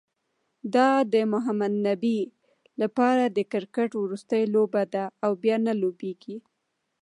[0.75, 2.19] دا د محمد نبي
[2.81, 6.37] لپاره د کرکټ وروستۍ لوبه ده، او بیا نه لوبیږي